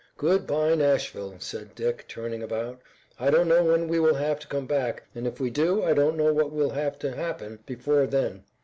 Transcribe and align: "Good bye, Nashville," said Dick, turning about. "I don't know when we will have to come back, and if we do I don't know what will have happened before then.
"Good 0.17 0.47
bye, 0.47 0.73
Nashville," 0.73 1.35
said 1.37 1.75
Dick, 1.75 2.05
turning 2.07 2.41
about. 2.41 2.81
"I 3.19 3.29
don't 3.29 3.47
know 3.47 3.63
when 3.65 3.87
we 3.87 3.99
will 3.99 4.15
have 4.15 4.39
to 4.39 4.47
come 4.47 4.65
back, 4.65 5.03
and 5.13 5.27
if 5.27 5.39
we 5.39 5.51
do 5.51 5.83
I 5.83 5.93
don't 5.93 6.17
know 6.17 6.33
what 6.33 6.51
will 6.51 6.71
have 6.71 6.99
happened 7.05 7.63
before 7.67 8.07
then. 8.07 8.43